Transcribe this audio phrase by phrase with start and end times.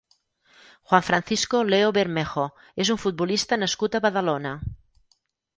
[0.91, 2.45] Juan Francisco Leo Bermejo
[2.87, 4.57] és un futbolista nascut a Badalona.